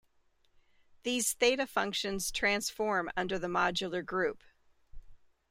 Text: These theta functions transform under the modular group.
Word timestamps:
These 1.03 1.33
theta 1.33 1.67
functions 1.67 2.31
transform 2.31 3.11
under 3.15 3.37
the 3.37 3.45
modular 3.45 4.03
group. 4.03 4.43